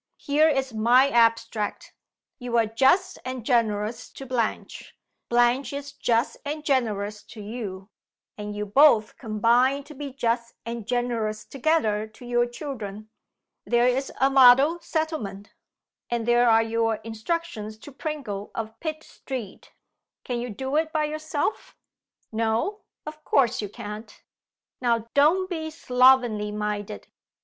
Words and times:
Here 0.17 0.49
is 0.49 0.73
my 0.73 1.09
abstract: 1.09 1.93
You 2.39 2.57
are 2.57 2.65
just 2.65 3.19
and 3.23 3.45
generous 3.45 4.09
to 4.13 4.25
Blanche; 4.25 4.97
Blanche 5.29 5.73
is 5.73 5.91
just 5.91 6.37
and 6.43 6.65
generous 6.65 7.21
to 7.25 7.39
you; 7.43 7.87
and 8.35 8.55
you 8.55 8.65
both 8.65 9.15
combine 9.19 9.83
to 9.83 9.93
be 9.93 10.11
just 10.11 10.55
and 10.65 10.87
generous 10.87 11.45
together 11.45 12.07
to 12.07 12.25
your 12.25 12.47
children. 12.47 13.11
There 13.63 13.85
is 13.85 14.11
a 14.19 14.31
model 14.31 14.79
settlement! 14.79 15.53
and 16.09 16.25
there 16.27 16.49
are 16.49 16.63
your 16.63 16.95
instructions 17.03 17.77
to 17.77 17.91
Pringle 17.91 18.49
of 18.55 18.79
Pitt 18.79 19.03
Street! 19.03 19.71
Can 20.23 20.39
you 20.41 20.49
do 20.49 20.77
it 20.77 20.91
by 20.91 21.03
yourself? 21.03 21.75
No; 22.31 22.79
of 23.05 23.23
course 23.23 23.61
you 23.61 23.69
can't. 23.69 24.23
Now 24.81 25.09
don't 25.13 25.47
be 25.47 25.69
slovenly 25.69 26.51
minded! 26.51 27.07